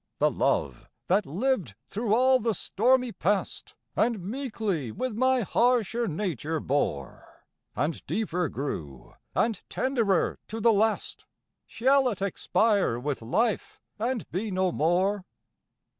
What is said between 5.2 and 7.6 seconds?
harsher nature bore,